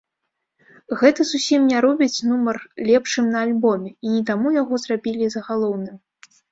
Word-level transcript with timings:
Гэта 1.01 1.21
зусім 1.31 1.67
не 1.73 1.83
робіць 1.85 2.23
нумар 2.31 2.57
лепшым 2.91 3.25
на 3.37 3.47
альбоме, 3.49 3.89
і 4.09 4.19
не 4.19 4.27
таму 4.33 4.47
яго 4.61 4.73
зрабілі 4.87 5.25
загалоўным. 5.37 5.97